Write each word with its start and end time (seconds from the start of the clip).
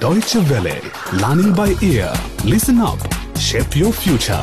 Deutsche 0.00 0.36
Welle. 0.50 0.80
Learning 1.20 1.52
by 1.54 1.74
ear. 1.82 2.12
Listen 2.44 2.78
up. 2.80 2.98
Shape 3.38 3.76
your 3.76 3.92
future. 3.92 4.42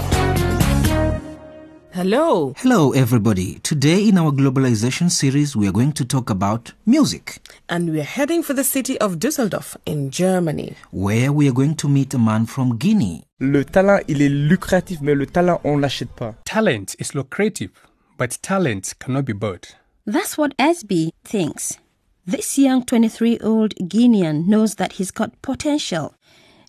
Hello. 1.92 2.54
Hello, 2.58 2.92
everybody. 2.94 3.60
Today, 3.60 4.08
in 4.10 4.18
our 4.18 4.32
globalization 4.32 5.10
series, 5.12 5.56
we 5.56 5.68
are 5.68 5.72
going 5.72 5.92
to 5.94 6.06
talk 6.06 6.30
about 6.32 6.72
music, 6.88 7.38
And 7.70 7.92
we're 7.92 8.04
heading 8.04 8.42
for 8.44 8.54
the 8.54 8.64
city 8.64 8.98
of 9.00 9.18
Düsseldorf 9.20 9.76
in 9.86 10.10
Germany. 10.10 10.76
where 10.92 11.32
we 11.32 11.48
are 11.48 11.54
going 11.54 11.76
to 11.76 11.88
meet 11.88 12.14
a 12.14 12.20
man 12.20 12.46
from 12.48 12.78
Guinea. 12.78 13.24
Le 13.40 13.64
talent, 13.64 14.02
il 14.08 14.22
est 14.22 14.30
lucratif, 14.30 15.02
mais 15.02 15.16
le 15.16 15.26
talent, 15.28 15.60
on 15.64 15.78
l'achète 15.80 16.10
pas. 16.16 16.34
Talent 16.46 16.96
is 17.00 17.14
lucrative, 17.14 17.72
but 18.18 18.40
talent 18.42 18.94
cannot 19.00 19.26
be 19.26 19.34
bought. 19.34 19.76
That's 20.06 20.38
what 20.38 20.54
SB 20.58 21.12
thinks. 21.24 21.78
This 22.26 22.58
young 22.58 22.86
23 22.86 23.32
year 23.32 23.40
old 23.44 23.76
Guinean 23.76 24.48
knows 24.48 24.76
that 24.76 24.94
he's 24.94 25.12
got 25.12 25.42
potential. 25.42 26.16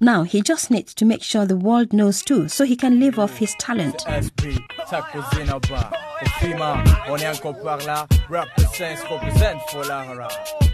Now 0.00 0.24
he 0.24 0.42
just 0.42 0.68
needs 0.68 0.92
to 0.94 1.04
make 1.04 1.22
sure 1.22 1.46
the 1.46 1.56
world 1.56 1.92
knows 1.92 2.24
too, 2.24 2.48
so 2.48 2.64
he 2.64 2.74
can 2.74 2.98
live 2.98 3.20
off 3.20 3.36
his 3.36 3.54
talent. 3.60 4.02
SP, 4.02 4.58
sa 4.88 5.02
cousine 5.02 5.46
bas. 5.46 5.92
Kofima, 6.18 6.82
on 7.08 7.20
est 7.20 7.28
encore 7.28 7.54
par 7.62 7.78
là. 7.86 8.04
Rap 8.28 8.48
the 8.56 8.66
sense 8.74 9.00
represent 9.08 9.60
for 9.70 9.84
la 9.84 10.02
hara. 10.02 10.28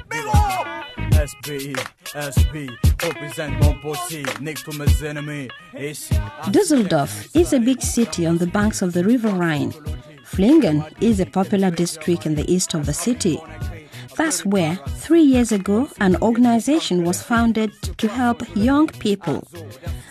Big 0.09 0.24
up 0.27 0.35
now. 0.35 1.21
SP, 1.29 1.77
SP, 2.16 2.73
represent 3.02 3.60
mon 3.60 3.79
posse. 3.83 4.24
Next 4.41 4.65
to 4.65 4.73
mes 4.79 5.02
ennemis. 5.02 5.51
Düsseldorf 6.51 7.29
is 7.37 7.52
a 7.52 7.60
big 7.60 7.83
city 7.83 8.24
on 8.24 8.38
the 8.38 8.47
banks 8.47 8.80
of 8.80 8.95
the 8.95 9.05
River 9.05 9.29
Rhine. 9.29 9.74
Flingen 10.24 10.83
is 11.02 11.21
a 11.21 11.27
popular 11.27 11.71
district 11.71 12.24
in 12.24 12.35
the 12.35 12.51
east 12.51 12.73
of 12.73 12.87
the 12.87 12.95
city. 12.95 13.38
That's 14.17 14.45
where, 14.45 14.77
three 14.89 15.23
years 15.23 15.53
ago, 15.53 15.89
an 16.01 16.17
organization 16.23 17.05
was 17.05 17.23
founded 17.23 17.73
to 17.99 18.09
help 18.09 18.43
young 18.57 18.89
people. 18.89 19.47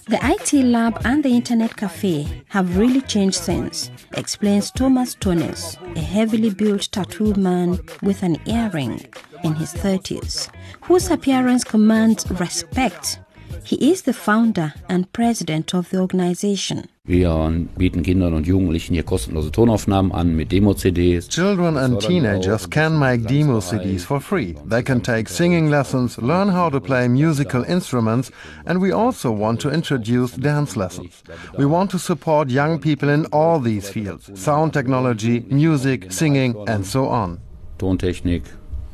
The 0.08 0.20
IT 0.24 0.54
lab 0.66 1.00
and 1.06 1.24
the 1.24 1.30
internet 1.30 1.76
cafe 1.78 2.44
have 2.48 2.78
really 2.78 3.02
changed 3.02 3.38
since, 3.38 3.92
explains 4.14 4.72
Thomas 4.72 5.14
Tones, 5.16 5.78
a 5.96 6.00
heavily 6.00 6.50
built 6.50 6.90
tattooed 6.92 7.38
man 7.38 7.80
with 8.02 8.24
an 8.24 8.38
earring 8.48 9.06
in 9.44 9.54
his 9.56 9.74
30s, 9.74 10.50
whose 10.82 11.12
appearance 11.12 11.64
commands 11.64 12.30
respect. 12.32 13.20
He 13.64 13.92
is 13.92 14.02
the 14.02 14.14
founder 14.14 14.74
and 14.90 15.12
president 15.14 15.76
of 15.76 15.90
the 15.90 16.00
organization. 16.00 16.90
Wir 17.10 17.52
bieten 17.76 18.04
Kindern 18.04 18.36
und 18.36 18.46
Jugendlichen 18.46 18.94
hier 18.94 19.02
kostenlose 19.02 19.52
Tonaufnahmen 19.52 20.12
an 20.12 20.36
mit 20.36 20.52
Demo-CDs. 20.52 21.28
Children 21.28 21.76
and 21.76 22.00
teenagers 22.00 22.70
can 22.70 23.00
make 23.00 23.26
demo 23.26 23.60
CDs 23.60 24.06
for 24.06 24.22
free. 24.22 24.54
They 24.70 24.84
can 24.84 25.02
take 25.02 25.28
singing 25.28 25.72
lessons, 25.72 26.20
learn 26.20 26.54
how 26.54 26.70
to 26.70 26.80
play 26.80 27.10
musical 27.10 27.64
instruments, 27.64 28.32
and 28.68 28.80
we 28.80 28.94
also 28.94 29.32
want 29.32 29.60
to 29.62 29.72
introduce 29.72 30.36
dance 30.36 30.78
lessons. 30.78 31.24
We 31.58 31.66
want 31.66 31.90
to 31.94 31.98
support 31.98 32.52
young 32.52 32.78
people 32.78 33.10
in 33.10 33.26
all 33.32 33.60
these 33.60 33.90
fields 33.90 34.30
sound 34.36 34.74
technology, 34.74 35.44
music, 35.50 36.12
singing, 36.12 36.56
and 36.68 36.86
so 36.86 37.08
on. 37.08 37.40
Tontechnik, 37.80 38.44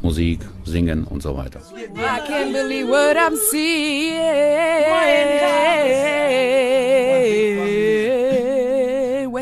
Musik, 0.02 0.40
Singen 0.64 1.04
und 1.04 1.22
so 1.22 1.36
weiter. 1.36 1.60
I 1.98 2.22
can't 2.26 2.54
believe 2.54 2.88
what 2.88 3.18
I'm 3.18 3.36
seeing. 3.52 4.16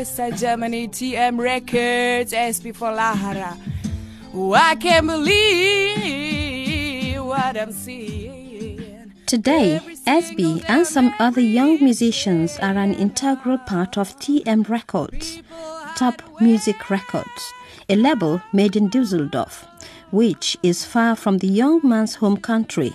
Westside 0.04 0.38
Germany, 0.38 0.86
TM 0.88 1.38
Records, 1.38 2.34
SP 2.36 2.76
for 2.76 2.92
Lahara. 2.92 3.56
Oh, 4.34 4.52
I 4.52 4.74
can't 4.74 5.06
believe 5.06 6.44
what 7.24 7.56
I'm 7.56 7.72
seeing. 7.72 9.14
Today, 9.24 9.80
SB 10.06 10.62
and 10.68 10.86
some 10.86 11.14
other 11.18 11.40
young 11.40 11.82
musicians 11.82 12.58
are 12.58 12.76
an 12.76 12.92
integral 12.92 13.56
part 13.56 13.96
of 13.96 14.14
TM 14.18 14.68
Records, 14.68 15.40
Top 15.96 16.20
Music 16.38 16.90
Records, 16.90 17.54
a 17.88 17.96
label 17.96 18.42
made 18.52 18.76
in 18.76 18.90
Düsseldorf, 18.90 19.66
which 20.10 20.58
is 20.62 20.84
far 20.84 21.16
from 21.16 21.38
the 21.38 21.48
young 21.48 21.80
man's 21.82 22.16
home 22.16 22.36
country. 22.36 22.92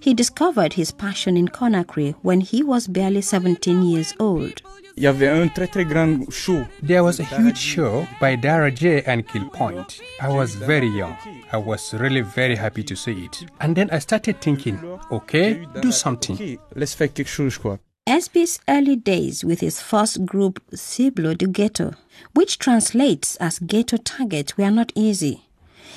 He 0.00 0.14
discovered 0.14 0.72
his 0.72 0.90
passion 0.90 1.36
in 1.36 1.48
Conakry 1.48 2.14
when 2.22 2.40
he 2.40 2.62
was 2.62 2.86
barely 2.86 3.20
17 3.20 3.82
years 3.82 4.14
old. 4.18 4.62
Il 4.98 5.02
y 5.02 5.06
avait 5.06 5.28
un 5.28 5.48
très 5.48 5.66
très 5.66 5.84
grand 5.84 6.24
show. 6.30 6.64
There 6.82 7.02
was 7.04 7.20
a 7.20 7.24
huge 7.24 7.58
show 7.58 8.06
by 8.18 8.34
Daara 8.34 8.70
J 8.74 9.02
and 9.06 9.22
Kill 9.30 9.44
Point. 9.50 10.00
I 10.22 10.28
was 10.30 10.54
very 10.54 10.88
young. 10.88 11.14
I 11.52 11.58
was 11.58 11.92
really 11.92 12.22
very 12.22 12.56
happy 12.56 12.82
to 12.84 12.96
see 12.96 13.26
it. 13.26 13.44
And 13.60 13.74
then 13.74 13.90
I 13.92 13.98
started 13.98 14.40
thinking, 14.40 14.78
okay, 15.12 15.66
do 15.82 15.92
something. 15.92 16.36
Ok, 16.36 16.58
laisse 16.74 16.94
faire 16.94 17.08
quelque 17.08 17.28
chose, 17.28 17.58
quoi. 17.58 17.78
SB's 18.06 18.58
early 18.68 18.96
days 18.96 19.44
with 19.44 19.60
his 19.60 19.82
first 19.82 20.24
group, 20.24 20.60
Cible 20.74 21.34
du 21.34 21.46
Ghetto, 21.46 21.90
which 22.34 22.58
translates 22.58 23.36
as 23.36 23.58
Ghetto 23.58 23.98
Target, 23.98 24.56
were 24.56 24.70
not 24.70 24.92
easy. 24.94 25.42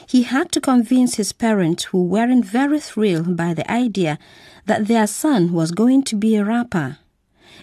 He 0.08 0.24
had 0.24 0.52
to 0.52 0.60
convince 0.60 1.16
his 1.16 1.32
parents, 1.32 1.86
who 1.86 2.04
weren't 2.04 2.44
very 2.44 2.82
thrilled 2.82 3.38
by 3.38 3.54
the 3.54 3.70
idea 3.72 4.18
that 4.66 4.88
their 4.88 5.08
son 5.08 5.54
was 5.54 5.72
going 5.72 6.04
to 6.04 6.18
be 6.18 6.36
a 6.36 6.44
rapper. 6.44 6.98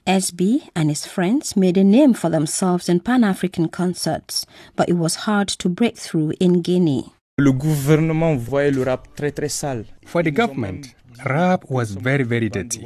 SB 0.07 0.69
and 0.75 0.89
his 0.91 1.07
friends 1.07 1.57
made 1.57 1.77
a 1.77 1.85
name 1.85 2.15
for 2.15 2.31
themselves 2.31 2.89
in 2.89 3.01
Pan 3.01 3.25
African 3.25 3.69
concerts, 3.69 4.47
but 4.75 4.89
it 4.89 4.95
was 4.95 5.27
hard 5.27 5.49
to 5.49 5.69
break 5.69 5.97
through 5.97 6.33
in 6.41 6.63
Guinea. 6.63 7.13
Le 7.39 7.53
gouvernement 7.53 8.37
voyait 8.37 8.71
le 8.71 8.83
rap 8.83 9.09
très 9.15 9.31
très 9.31 9.51
sale. 9.51 9.85
For 10.07 10.23
the 10.23 10.31
government, 10.31 10.95
rap 11.25 11.65
was 11.69 11.93
very, 11.93 12.25
very 12.25 12.49
dirty. 12.49 12.81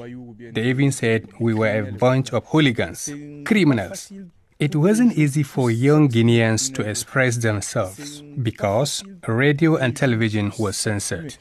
They 0.53 0.69
even 0.71 0.91
said 0.93 1.29
we 1.39 1.55
were 1.55 1.89
a 1.89 1.93
bunch 1.93 2.33
of 2.33 2.45
hooligans, 2.47 3.11
criminals. 3.45 4.13
It 4.59 4.77
wasn't 4.77 5.17
easy 5.17 5.43
for 5.43 5.71
young 5.71 6.09
Guineans 6.09 6.71
to 6.75 6.83
express 6.83 7.39
themselves 7.39 8.23
because 8.43 9.03
radio 9.27 9.77
and 9.77 9.97
television 9.97 10.53
was 10.59 10.77
censored. 10.77 11.37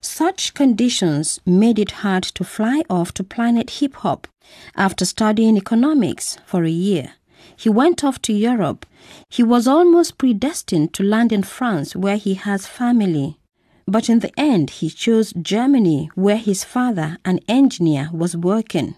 Such 0.00 0.54
conditions 0.54 1.40
made 1.44 1.78
it 1.78 1.90
hard 2.02 2.22
to 2.22 2.44
fly 2.44 2.82
off 2.88 3.12
to 3.14 3.24
Planet 3.24 3.70
Hip 3.70 3.94
Hop. 3.96 4.28
After 4.76 5.04
studying 5.04 5.56
economics 5.56 6.38
for 6.46 6.62
a 6.62 6.70
year, 6.70 7.14
he 7.56 7.68
went 7.68 8.04
off 8.04 8.22
to 8.22 8.32
Europe. 8.32 8.86
He 9.28 9.42
was 9.42 9.66
almost 9.66 10.16
predestined 10.16 10.94
to 10.94 11.02
land 11.02 11.32
in 11.32 11.42
France, 11.42 11.96
where 11.96 12.16
he 12.16 12.34
has 12.34 12.66
family. 12.66 13.38
But 13.86 14.08
in 14.08 14.20
the 14.20 14.32
end, 14.38 14.70
he 14.70 14.88
chose 14.88 15.32
Germany, 15.32 16.10
where 16.14 16.36
his 16.36 16.62
father, 16.62 17.18
an 17.24 17.40
engineer, 17.48 18.10
was 18.12 18.36
working. 18.36 18.94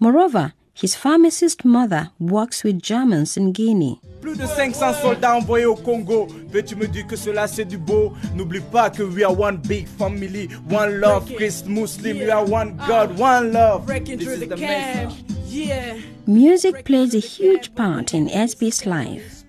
Moreover, 0.00 0.54
his 0.74 0.94
pharmacist 0.94 1.64
mother 1.64 2.10
works 2.18 2.64
with 2.64 2.80
Germans 2.82 3.36
in 3.36 3.52
Guinea. 3.52 4.00
Plus 4.20 4.36
de 4.36 4.46
500 4.46 4.94
soldats 4.94 5.36
envoyés 5.36 5.66
au 5.66 5.74
Congo. 5.74 6.26
Peux-tu 6.52 6.76
me 6.76 6.86
dire 6.86 7.06
que 7.06 7.16
cela 7.16 7.46
c'est 7.48 7.64
du 7.64 7.78
beau? 7.78 8.12
N'oublie 8.34 8.60
pas 8.60 8.90
que 8.90 9.02
we 9.02 9.22
are 9.22 9.32
one 9.32 9.56
big 9.56 9.86
family, 9.86 10.48
one 10.68 11.00
love, 11.00 11.26
Christ 11.36 11.66
Muslim, 11.66 12.18
we 12.18 12.30
are 12.30 12.44
one 12.44 12.76
God, 12.86 13.18
one 13.18 13.52
love. 13.52 13.86
This 13.86 14.26
is 14.26 14.40
the 14.40 14.46
the 14.46 14.56
camp. 14.56 15.10
message. 15.10 15.24
Yeah. 15.48 15.96
Music 16.26 16.84
plays 16.84 17.14
a 17.14 17.18
huge 17.18 17.74
part 17.74 18.14
in 18.14 18.28
SB's 18.28 18.86
life. 18.86 19.39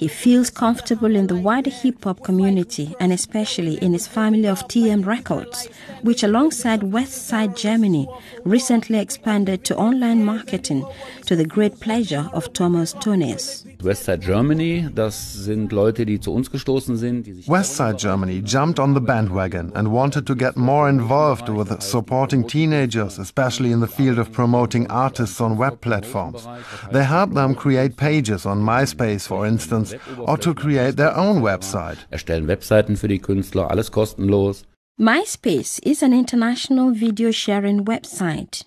He 0.00 0.08
feels 0.08 0.48
comfortable 0.48 1.14
in 1.14 1.26
the 1.26 1.36
wider 1.36 1.68
hip 1.68 2.04
hop 2.04 2.24
community 2.24 2.96
and 2.98 3.12
especially 3.12 3.74
in 3.84 3.92
his 3.92 4.06
family 4.06 4.48
of 4.48 4.66
TM 4.66 5.04
Records, 5.04 5.68
which, 6.00 6.22
alongside 6.22 6.82
West 6.82 7.26
Side 7.28 7.54
Germany, 7.54 8.08
recently 8.44 8.98
expanded 8.98 9.62
to 9.64 9.76
online 9.76 10.24
marketing 10.24 10.86
to 11.26 11.36
the 11.36 11.44
great 11.44 11.80
pleasure 11.80 12.30
of 12.32 12.50
Thomas 12.54 12.94
Tones. 12.94 13.66
Westside 13.82 14.20
Germany, 14.20 14.88
das 14.94 15.44
sind 15.44 15.70
Leute, 15.70 16.06
die 16.06 16.18
zu 16.18 16.32
uns 16.32 16.50
gestoßen 16.50 16.96
sind. 16.96 17.26
Westside 17.46 17.98
Germany 17.98 18.40
jumped 18.42 18.80
on 18.80 18.94
the 18.94 19.00
bandwagon 19.00 19.70
and 19.74 19.92
wanted 19.92 20.26
to 20.26 20.34
get 20.34 20.56
more 20.56 20.88
involved 20.88 21.50
with 21.50 21.82
supporting 21.82 22.46
teenagers, 22.46 23.18
especially 23.18 23.70
in 23.70 23.80
the 23.80 23.86
field 23.86 24.18
of 24.18 24.32
promoting 24.32 24.90
artists 24.90 25.42
on 25.42 25.58
web 25.58 25.78
platforms. 25.82 26.48
They 26.90 27.04
helped 27.04 27.34
them 27.34 27.54
create 27.54 27.98
pages 27.98 28.46
on 28.46 28.62
MySpace, 28.62 29.26
for 29.26 29.46
instance, 29.46 29.89
or 30.18 30.38
to 30.38 30.54
create 30.54 30.96
their 30.96 31.16
own 31.16 31.42
website. 31.42 31.98
erstellen 32.10 32.48
Webseiten 32.48 32.96
für 32.96 33.08
die 33.08 33.18
Künstler, 33.18 33.70
alles 33.70 33.90
kostenlos. 33.90 34.64
MySpace 34.98 35.78
is 35.82 36.02
an 36.02 36.12
international 36.12 36.92
video 36.92 37.32
sharing 37.32 37.86
website. 37.86 38.66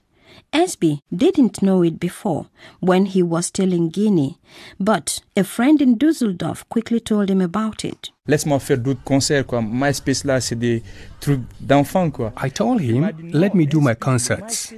SB 0.53 0.99
didn't 1.11 1.61
know 1.61 1.83
it 1.83 1.99
before 1.99 2.45
when 2.79 3.05
he 3.05 3.23
was 3.23 3.47
still 3.47 3.73
in 3.73 3.89
Guinea, 3.89 4.37
but 4.79 5.19
a 5.35 5.43
friend 5.43 5.81
in 5.81 5.97
Düsseldorf 5.97 6.63
quickly 6.69 6.99
told 6.99 7.29
him 7.29 7.41
about 7.41 7.83
it. 7.83 8.11
Laisse-moi 8.27 8.59
faire 8.59 8.77
d'autres 8.77 9.03
concerts, 9.03 9.45
quoi. 9.47 9.61
MySpace 9.61 10.23
là, 10.23 10.39
c'est 10.39 10.55
des 10.55 10.83
trucs 11.19 11.41
d'enfants, 11.59 12.11
quoi. 12.11 12.33
I 12.37 12.49
told 12.49 12.81
him, 12.81 13.09
let 13.33 13.55
me 13.55 13.65
do 13.65 13.81
my 13.81 13.95
concerts. 13.95 14.73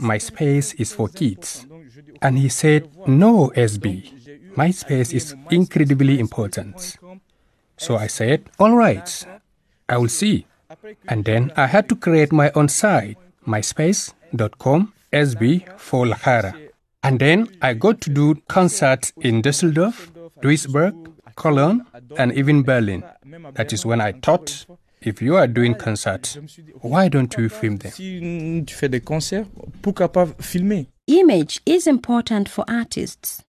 MySpace 0.00 0.74
is 0.78 0.92
for 0.92 1.08
kids. 1.08 1.66
And 2.20 2.36
he 2.36 2.48
said, 2.48 2.88
no, 3.06 3.52
SB. 3.54 4.12
MySpace 4.56 5.12
is 5.12 5.34
incredibly 5.50 6.18
important. 6.18 6.96
So 7.76 7.96
I 7.96 8.06
said, 8.06 8.48
all 8.58 8.74
right, 8.74 9.26
I 9.88 9.98
will 9.98 10.08
see. 10.08 10.46
And 11.08 11.24
then 11.24 11.52
I 11.56 11.66
had 11.66 11.88
to 11.90 11.96
create 11.96 12.32
my 12.32 12.50
own 12.54 12.68
site, 12.68 13.18
myspace.com 13.46 14.92
SB 15.12 15.78
for 15.78 16.06
Lahara. 16.06 16.54
And 17.02 17.18
then 17.20 17.48
I 17.62 17.74
got 17.74 18.00
to 18.02 18.10
do 18.10 18.34
concerts 18.48 19.12
in 19.20 19.42
Düsseldorf, 19.42 20.10
Duisburg, 20.42 21.12
Cologne, 21.36 21.84
and 22.18 22.32
even 22.32 22.62
Berlin. 22.62 23.04
That 23.54 23.72
is 23.72 23.84
when 23.86 24.00
I 24.00 24.12
thought 24.12 24.66
if 25.02 25.22
you 25.22 25.36
are 25.36 25.46
doing 25.46 25.74
concerts, 25.74 26.38
why 26.80 27.08
don't 27.08 27.36
you 27.36 27.48
film 27.48 27.76
them? 27.76 27.92
Si 27.92 28.64
tu 28.66 28.74
fais 28.74 28.88
des 28.88 29.00
concerts, 29.00 29.46
pourquoi 29.82 30.08
pas 30.08 30.26
filmer 30.40 30.86
Image 31.06 31.60
is 31.64 31.86
important 31.86 32.48
for 32.48 32.64
artists. 32.66 33.45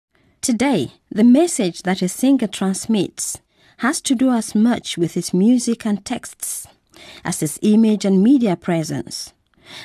Today, 0.46 0.92
the 1.10 1.24
message 1.24 1.82
that 1.82 2.04
a 2.04 2.08
singer 2.08 2.46
transmits 2.46 3.40
has 3.78 4.00
to 4.02 4.14
do 4.14 4.30
as 4.30 4.54
much 4.54 4.96
with 4.96 5.16
his 5.16 5.34
music 5.34 5.88
and 5.88 6.06
texts 6.06 6.68
as 7.24 7.40
his 7.40 7.58
image 7.64 8.06
and 8.06 8.22
media 8.22 8.56
presence. 8.56 9.34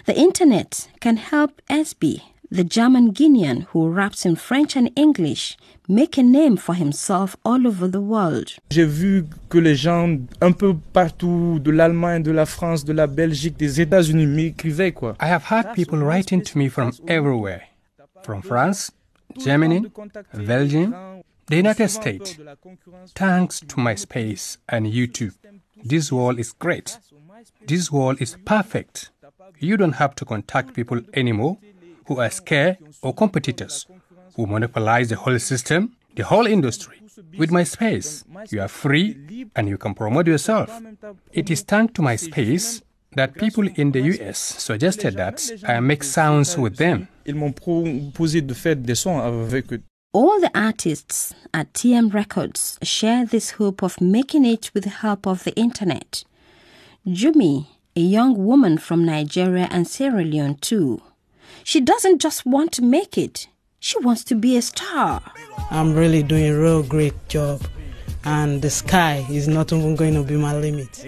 The 0.05 0.15
internet 0.15 0.91
can 1.01 1.17
help 1.17 1.63
SB, 1.71 2.21
the 2.51 2.63
German 2.63 3.15
Guinean 3.15 3.63
who 3.71 3.89
raps 3.89 4.27
in 4.27 4.37
French 4.37 4.77
and 4.77 4.91
English, 4.97 5.57
make 5.89 6.19
a 6.19 6.23
name 6.23 6.59
for 6.59 6.75
himself 6.75 7.37
all 7.43 7.67
over 7.67 7.89
the 7.89 8.03
world. 8.03 8.59
J'ai 8.71 8.85
vu 8.85 9.25
que 9.49 9.61
les 9.61 9.77
gens 9.77 10.29
un 10.43 10.53
peu 10.53 10.77
partout, 10.93 11.59
de 11.59 11.71
l'Allemagne, 11.71 12.23
de 12.23 12.33
la 12.33 12.45
France, 12.45 12.85
de 12.85 12.93
la 12.93 13.07
Belgique, 13.07 13.57
des 13.57 13.81
États-Unis 13.81 14.27
m'écrivaient 14.27 14.93
quoi. 14.93 15.17
I 15.23 15.27
have 15.27 15.45
had 15.51 15.73
people 15.75 16.01
writing 16.01 16.43
to 16.43 16.59
me 16.59 16.69
from 16.69 16.93
everywhere 17.09 17.63
from 18.23 18.43
France, 18.43 18.93
Germany, 19.39 19.87
Belgium, 20.35 21.23
the 21.47 21.57
United 21.57 21.89
States. 21.89 22.37
Thanks 23.15 23.61
to 23.61 23.77
MySpace 23.77 24.59
and 24.69 24.87
YouTube, 24.87 25.35
this 25.83 26.13
wall 26.13 26.39
is 26.39 26.53
great. 26.53 26.99
This 27.67 27.91
wall 27.91 28.15
is 28.19 28.37
perfect. 28.45 29.11
You 29.59 29.77
don't 29.77 29.95
have 29.95 30.15
to 30.17 30.25
contact 30.25 30.75
people 30.75 31.01
anymore 31.15 31.59
who 32.07 32.21
are 32.21 32.31
scared 32.31 32.79
or 33.03 33.15
competitors 33.15 33.87
who 34.37 34.47
monopolize 34.47 35.09
the 35.09 35.17
whole 35.17 35.39
system, 35.39 35.97
the 36.15 36.25
whole 36.25 36.47
industry. 36.47 36.97
With 37.37 37.51
MySpace, 37.51 38.25
you 38.53 38.61
are 38.61 38.69
free 38.69 39.47
and 39.55 39.69
you 39.69 39.77
can 39.79 39.95
promote 39.95 40.27
yourself. 40.27 40.81
It 41.33 41.51
is 41.51 41.63
thanks 41.63 41.93
to 41.95 42.03
MySpace 42.03 42.83
that 43.17 43.35
people 43.35 43.67
in 43.77 43.93
the 43.93 44.01
US 44.01 44.39
suggested 44.39 45.17
that 45.17 45.51
I 45.67 45.81
make 45.81 46.03
sounds 46.05 46.57
with 46.57 46.77
them. 46.77 47.09
Ils 47.27 47.35
m'ont 47.35 47.53
proposé 47.53 48.41
de 48.41 48.55
faire 48.55 48.77
des 48.77 48.95
sons 48.95 49.19
avec 49.19 49.73
eux. 49.73 49.83
All 50.13 50.41
the 50.41 50.51
artists 50.55 51.35
at 51.55 51.73
TM 51.73 52.13
Records 52.13 52.79
share 52.83 53.25
this 53.25 53.53
hope 53.53 53.83
of 53.83 54.01
making 54.01 54.45
it 54.45 54.71
with 54.75 54.85
the 54.85 54.91
help 54.91 55.27
of 55.27 55.45
the 55.45 55.55
internet. 55.55 56.25
Jumi, 57.07 57.67
a 57.95 58.01
young 58.01 58.37
woman 58.37 58.77
from 58.79 59.05
Nigeria 59.05 59.69
and 59.71 59.87
Sierra 59.87 60.25
Leone 60.25 60.57
too. 60.57 61.01
She 61.63 61.81
doesn't 61.81 62.21
just 62.21 62.45
want 62.45 62.73
to 62.73 62.83
make 62.83 63.17
it, 63.17 63.47
she 63.79 63.99
wants 64.01 64.25
to 64.25 64.35
be 64.35 64.57
a 64.57 64.63
star. 64.63 65.23
I'm 65.71 65.95
really 65.95 66.23
doing 66.23 66.47
a 66.47 66.59
real 66.59 66.83
great 66.83 67.15
job 67.29 67.63
and 68.25 68.63
the 68.63 68.71
sky 68.71 69.25
is 69.31 69.49
not 69.49 69.73
even 69.73 69.97
going 69.97 70.15
to 70.15 70.23
be 70.23 70.37
my 70.37 70.55
limit. 70.57 71.05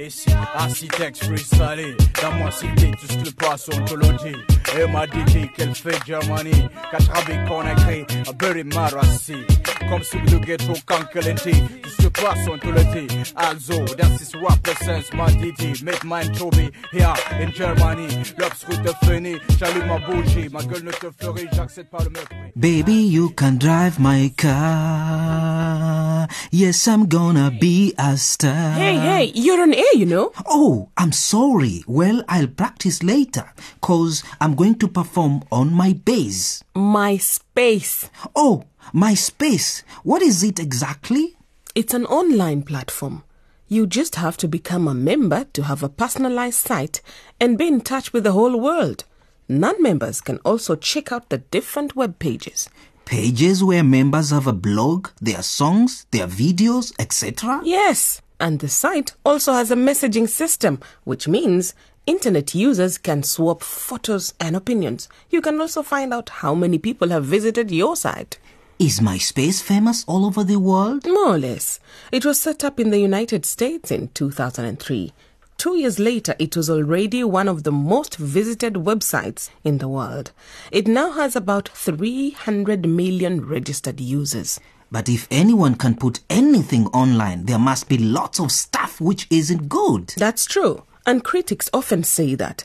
Architecte 9.92 10.22
freestyle, 10.22 10.32
dans 10.32 10.32
moi 10.32 10.32
cité 10.32 10.32
tout 10.32 10.70
ce 10.70 11.52
qui 11.52 11.52
passe 11.52 11.52
en 11.52 11.52
ontologie. 11.52 11.52
Et 11.52 11.52
m'a 11.52 11.52
dit 11.52 11.52
qu'elle 11.52 11.52
fait 11.52 11.52
Germany, 11.52 11.52
quatre 11.52 11.52
habits 11.52 11.52
qu'on 11.52 11.52
a 11.52 11.52
créé, 11.52 11.52
a. 11.52 11.52
Comme 11.52 11.52
si 11.52 11.52
le 11.52 11.52
ghetto 11.52 11.52
kankelenti, 11.52 11.52
tout 11.82 11.90
ce 11.90 12.02
qui 12.02 12.10
passe 12.10 12.48
en 12.48 12.52
ontologie. 12.52 13.32
Also, 13.36 13.84
das 13.96 14.20
ist 14.20 14.34
represents 14.34 15.12
my 15.12 15.30
DT, 15.36 15.82
make 15.82 16.04
mine 16.04 16.32
to 16.32 16.50
be 16.50 16.70
here 16.92 17.14
in 17.40 17.52
Germany. 17.52 18.08
L'obscur 18.38 18.82
te 18.82 18.92
fini, 19.06 19.36
j'allume 19.58 19.86
ma 19.86 19.98
bougie, 19.98 20.48
ma 20.50 20.62
gueule 20.62 20.84
ne 20.84 20.92
te 20.92 21.10
fleurit, 21.10 21.48
j'accepte 21.52 21.90
pas 21.90 22.04
le 22.04 22.10
mépris. 22.10 22.36
Baby, 22.56 23.06
you 23.06 23.30
can 23.30 23.58
drive 23.58 23.98
my 23.98 24.30
car. 24.36 26.28
Yes, 26.50 26.86
I'm 26.86 27.06
gonna 27.06 27.50
be 27.50 27.94
a 27.98 28.16
star. 28.16 28.72
Hey, 28.72 28.96
hey, 28.96 29.32
you're 29.34 29.60
on 29.60 29.72
air, 29.72 29.94
you 29.94 30.06
know. 30.06 30.32
Oh, 30.46 30.88
I'm 30.96 31.12
sorry. 31.12 31.84
Well, 31.86 32.22
I'll 32.28 32.48
practice 32.48 33.02
later, 33.02 33.44
cause 33.80 34.22
I'm 34.40 34.54
going 34.54 34.76
to 34.76 34.88
perform 34.88 35.42
on 35.50 35.72
my 35.72 35.92
bass. 35.92 36.62
My 36.74 37.18
space. 37.18 38.10
Oh, 38.34 38.64
my 38.92 39.14
space. 39.14 39.82
What 40.02 40.22
is 40.22 40.42
it 40.42 40.58
exactly? 40.58 41.36
It's 41.74 41.94
an 41.94 42.06
online 42.06 42.62
platform. 42.62 43.24
You 43.68 43.86
just 43.86 44.16
have 44.16 44.36
to 44.38 44.48
become 44.48 44.86
a 44.86 44.94
member 44.94 45.44
to 45.54 45.62
have 45.62 45.82
a 45.82 45.88
personalized 45.88 46.58
site 46.58 47.00
and 47.40 47.56
be 47.56 47.68
in 47.68 47.80
touch 47.80 48.12
with 48.12 48.24
the 48.24 48.32
whole 48.32 48.60
world. 48.60 49.04
Non 49.48 49.82
members 49.82 50.20
can 50.20 50.38
also 50.44 50.76
check 50.76 51.10
out 51.10 51.30
the 51.30 51.38
different 51.38 51.96
web 51.96 52.18
pages. 52.18 52.68
Pages 53.04 53.64
where 53.64 53.82
members 53.82 54.30
have 54.30 54.46
a 54.46 54.52
blog, 54.52 55.08
their 55.20 55.42
songs, 55.42 56.06
their 56.10 56.26
videos, 56.26 56.92
etc. 56.98 57.60
Yes, 57.64 58.20
and 58.38 58.60
the 58.60 58.68
site 58.68 59.12
also 59.24 59.52
has 59.52 59.70
a 59.70 59.76
messaging 59.76 60.28
system, 60.28 60.78
which 61.04 61.26
means 61.26 61.74
internet 62.06 62.54
users 62.54 62.98
can 62.98 63.22
swap 63.22 63.62
photos 63.62 64.34
and 64.38 64.54
opinions. 64.54 65.08
You 65.30 65.40
can 65.40 65.60
also 65.60 65.82
find 65.82 66.12
out 66.12 66.28
how 66.28 66.54
many 66.54 66.78
people 66.78 67.08
have 67.08 67.24
visited 67.24 67.70
your 67.70 67.96
site. 67.96 68.38
Is 68.78 69.00
MySpace 69.00 69.62
famous 69.62 70.04
all 70.08 70.26
over 70.26 70.42
the 70.42 70.58
world? 70.58 71.06
More 71.06 71.34
or 71.34 71.38
less. 71.38 71.78
It 72.10 72.24
was 72.24 72.40
set 72.40 72.64
up 72.64 72.80
in 72.80 72.90
the 72.90 72.98
United 72.98 73.46
States 73.46 73.90
in 73.90 74.08
2003. 74.08 75.12
Two 75.56 75.76
years 75.76 76.00
later, 76.00 76.34
it 76.40 76.56
was 76.56 76.68
already 76.68 77.22
one 77.22 77.46
of 77.46 77.62
the 77.62 77.70
most 77.70 78.16
visited 78.16 78.74
websites 78.74 79.50
in 79.62 79.78
the 79.78 79.86
world. 79.86 80.32
It 80.72 80.88
now 80.88 81.12
has 81.12 81.36
about 81.36 81.68
300 81.68 82.88
million 82.88 83.46
registered 83.46 84.00
users. 84.00 84.58
But 84.90 85.08
if 85.08 85.28
anyone 85.30 85.76
can 85.76 85.94
put 85.94 86.20
anything 86.28 86.86
online, 86.88 87.44
there 87.44 87.60
must 87.60 87.88
be 87.88 87.98
lots 87.98 88.40
of 88.40 88.50
stuff 88.50 89.00
which 89.00 89.28
isn't 89.30 89.68
good. 89.68 90.08
That's 90.16 90.44
true, 90.44 90.82
and 91.06 91.22
critics 91.22 91.70
often 91.72 92.02
say 92.02 92.34
that. 92.34 92.64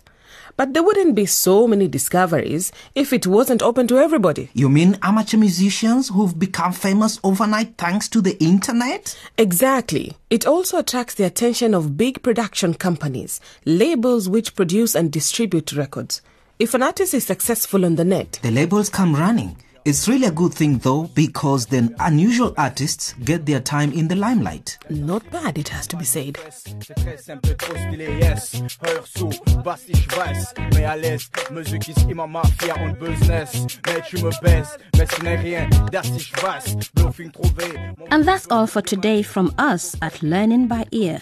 But 0.58 0.74
there 0.74 0.82
wouldn't 0.82 1.14
be 1.14 1.28
so 1.28 1.68
many 1.68 1.88
discoveries 1.88 2.72
if 2.96 3.14
it 3.14 3.28
wasn't 3.28 3.62
open 3.62 3.88
to 3.90 4.00
everybody. 4.00 4.50
You 4.56 4.70
mean 4.70 4.98
amateur 5.04 5.38
musicians 5.38 6.10
who've 6.10 6.38
become 6.38 6.74
famous 6.74 7.20
overnight 7.24 7.78
thanks 7.78 8.10
to 8.10 8.22
the 8.22 8.36
internet? 8.44 9.16
Exactly. 9.38 10.18
It 10.32 10.48
also 10.48 10.80
attracts 10.80 11.14
the 11.14 11.26
attention 11.26 11.76
of 11.76 11.96
big 11.96 12.24
production 12.24 12.74
companies, 12.74 13.40
labels 13.66 14.28
which 14.28 14.56
produce 14.56 14.96
and 14.96 15.12
distribute 15.12 15.74
records. 15.74 16.24
If 16.58 16.74
an 16.74 16.82
artist 16.82 17.14
is 17.14 17.24
successful 17.24 17.86
on 17.86 17.96
the 17.96 18.04
net, 18.06 18.40
The 18.42 18.50
labels 18.50 18.90
come 18.90 19.16
running. 19.16 19.58
It's 19.88 20.06
really 20.10 20.28
a 20.28 20.32
good 20.32 20.54
thing 20.54 20.80
though 20.80 21.04
because 21.16 21.66
then 21.68 21.96
unusual 22.00 22.54
artists 22.58 23.14
get 23.24 23.46
their 23.46 23.62
time 23.62 23.94
in 23.94 24.10
the 24.10 24.18
limelight. 24.18 24.78
not 24.90 25.24
bad, 25.32 25.58
it 25.58 25.70
has 25.70 25.88
to 25.88 25.96
be 25.96 26.04
said. 26.04 26.38
C'est 26.50 26.94
très 26.94 27.18
simple, 27.18 27.56
trop 27.56 27.78
stylé, 27.78 28.20
yes. 28.20 28.62
Hör 28.82 29.06
zu, 29.06 29.30
was 29.64 29.88
ich 29.88 30.06
weiß, 30.10 30.54
mais 30.74 30.84
à 30.84 30.98
l'aise. 30.98 31.30
Musik 31.52 31.88
ist 31.88 32.06
immer 32.10 32.28
Mafia 32.28 32.76
und 32.84 33.00
Business. 33.00 33.66
Mais 33.86 34.02
tu 34.06 34.18
me 34.18 34.32
baises, 34.42 34.78
mais 34.98 35.06
ce 35.06 35.24
n'est 35.24 35.38
rien, 35.38 35.70
das 35.90 36.10
ich 36.18 36.34
weiß. 36.44 36.76
Bluffing 36.94 37.32
trouvé. 37.32 37.74
And 38.12 38.26
that's 38.26 38.46
all 38.50 38.68
for 38.68 38.82
today 38.82 39.24
from 39.24 39.54
us 39.58 39.96
at 40.02 40.22
Learning 40.22 40.68
by 40.68 40.84
Ear. 40.92 41.22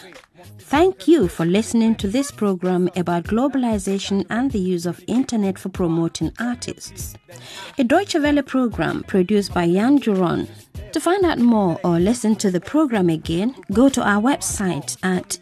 Thank 0.59 1.07
you 1.07 1.27
for 1.27 1.45
listening 1.45 1.95
to 1.95 2.07
this 2.07 2.31
program 2.31 2.89
about 2.95 3.25
globalization 3.25 4.25
and 4.29 4.51
the 4.51 4.59
use 4.59 4.85
of 4.85 5.03
internet 5.07 5.59
for 5.59 5.69
promoting 5.69 6.31
artists. 6.39 7.15
A 7.77 7.83
Deutsche 7.83 8.15
Welle 8.15 8.41
program 8.43 9.03
produced 9.03 9.53
by 9.53 9.67
Jan 9.67 9.99
Duron. 9.99 10.47
To 10.91 10.99
find 10.99 11.25
out 11.25 11.39
more 11.39 11.79
or 11.83 11.99
listen 11.99 12.35
to 12.37 12.49
the 12.49 12.59
program 12.59 13.09
again, 13.09 13.55
go 13.73 13.89
to 13.89 14.01
our 14.01 14.21
website 14.21 14.97
at 15.03 15.37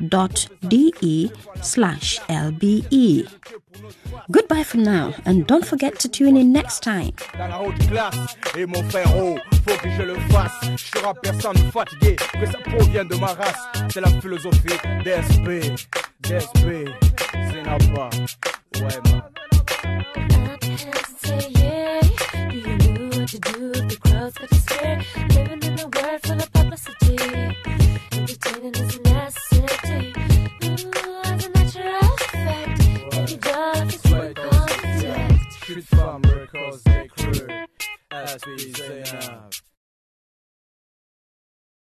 www.dw-world.de 0.00 1.30
slash 1.62 2.20
lbe. 2.28 3.28
Goodbye 4.30 4.64
for 4.64 4.78
now, 4.78 5.12
and 5.24 5.46
don't 5.46 5.64
forget 5.64 5.98
to 6.00 6.08
tune 6.08 6.36
in 6.36 6.52
next 6.52 6.82
time. 6.82 7.12
dans 7.38 7.48
la 7.48 7.62
haute 7.62 7.78
classe. 7.88 8.36
Et 8.56 8.66
mon 8.66 8.82
frérot, 8.90 9.38
oh, 9.38 9.56
faut 9.66 9.76
que 9.78 9.90
je 9.90 10.02
le 10.02 10.14
fasse. 10.30 10.52
Je 10.76 10.84
serai 10.98 11.12
personne 11.22 11.56
fatigué, 11.72 12.16
que 12.16 12.46
ça 12.46 12.58
provient 12.58 13.04
de 13.04 13.14
ma 13.16 13.28
race. 13.34 13.58
C'est 13.90 14.00
la 14.00 14.08
philosophie 14.20 14.76
DSP, 15.04 15.72
DSP, 16.22 16.88
Zinaba. 17.50 18.10
Ouais, 18.76 19.00
man. 19.04 19.22
Say 21.22 21.48
yeah, 21.56 22.00
do 22.50 22.56
you 22.56 22.76
know 22.78 23.18
what 23.18 23.28
to 23.28 23.38
do? 23.38 23.72
The 23.72 23.96
crowd's 24.00 24.38
got 24.38 24.50
you 24.50 24.58
scared. 24.58 25.95